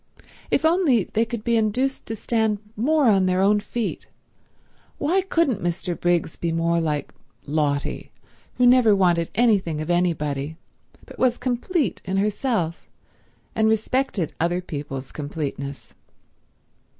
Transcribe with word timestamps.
If 0.49 0.65
only 0.65 1.03
they 1.03 1.25
could 1.25 1.43
be 1.43 1.55
induced 1.55 2.07
to 2.07 2.15
stand 2.15 2.57
more 2.75 3.05
on 3.05 3.27
their 3.27 3.39
own 3.39 3.59
feet. 3.59 4.07
Why 4.97 5.21
couldn't 5.21 5.61
Mr. 5.61 5.93
Briggs 5.95 6.37
be 6.37 6.51
more 6.51 6.79
like 6.79 7.13
Lotty, 7.45 8.11
who 8.55 8.65
never 8.65 8.95
wanted 8.95 9.29
anything 9.35 9.79
of 9.79 9.91
anybody, 9.91 10.57
but 11.05 11.19
was 11.19 11.37
complete 11.37 12.01
in 12.03 12.17
herself 12.17 12.89
and 13.53 13.69
respected 13.69 14.33
other 14.39 14.59
people's 14.59 15.11
completeness? 15.11 15.93